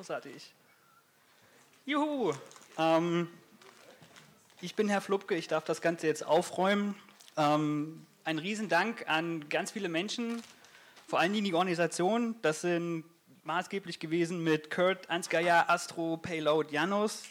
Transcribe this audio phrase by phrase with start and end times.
[0.00, 0.54] großartig.
[1.84, 2.32] Juhu!
[2.78, 3.28] Ähm,
[4.62, 6.94] ich bin Herr Flupke, ich darf das Ganze jetzt aufräumen.
[7.36, 10.42] Ähm, ein Riesendank an ganz viele Menschen,
[11.06, 12.34] vor allem die Organisation.
[12.40, 13.04] Das sind
[13.44, 17.24] maßgeblich gewesen mit Kurt, Ansgaya, Astro, Payload, Janus.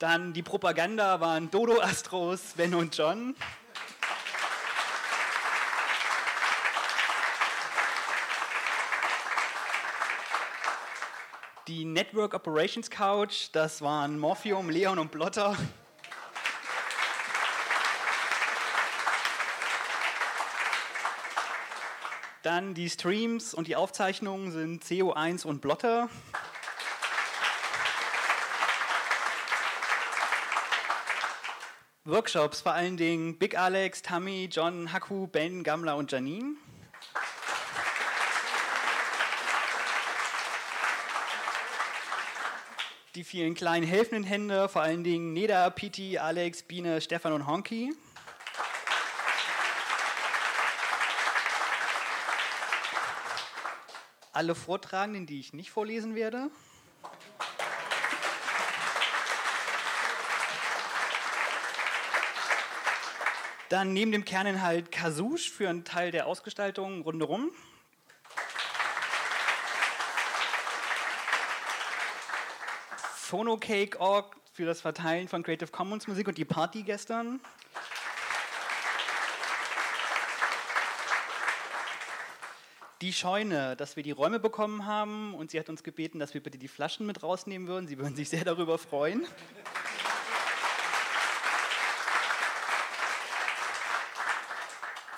[0.00, 3.34] Dann die Propaganda waren Dodo Astros, Sven und John.
[11.68, 15.54] Die Network Operations Couch, das waren Morphium, Leon und Blotter.
[22.42, 26.08] Dann die Streams und die Aufzeichnungen sind CO1 und Blotter.
[32.06, 36.54] Workshops, vor allen Dingen Big Alex, Tammy, John, Haku, Ben, Gamla und Janine.
[43.14, 47.92] Die vielen kleinen helfenden Hände, vor allen Dingen Neda, Piti, Alex, Biene, Stefan und Honky.
[54.32, 56.50] Alle Vortragenden, die ich nicht vorlesen werde.
[63.70, 67.52] Dann neben dem Kerninhalt Kasouche für einen Teil der Ausgestaltung rundherum.
[73.14, 77.38] Phonocake.org für das Verteilen von Creative Commons Musik und die Party gestern.
[83.02, 86.42] Die Scheune, dass wir die Räume bekommen haben und sie hat uns gebeten, dass wir
[86.42, 87.86] bitte die Flaschen mit rausnehmen würden.
[87.86, 89.24] Sie würden sich sehr darüber freuen.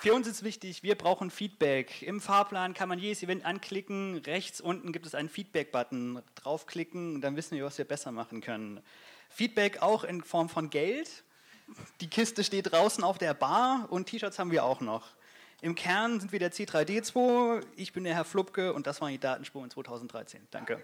[0.03, 2.01] Für uns ist wichtig, wir brauchen Feedback.
[2.01, 4.17] Im Fahrplan kann man jedes Event anklicken.
[4.17, 6.21] Rechts unten gibt es einen Feedback-Button.
[6.35, 8.81] Draufklicken, dann wissen wir, was wir besser machen können.
[9.29, 11.23] Feedback auch in Form von Geld.
[12.01, 15.07] Die Kiste steht draußen auf der Bar und T-Shirts haben wir auch noch.
[15.61, 17.63] Im Kern sind wir der C3D2.
[17.77, 20.45] Ich bin der Herr Flupke und das waren die Datenspuren 2013.
[20.51, 20.83] Danke.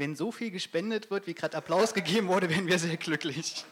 [0.00, 3.64] Wenn so viel gespendet wird, wie gerade Applaus gegeben wurde, werden wir sehr glücklich.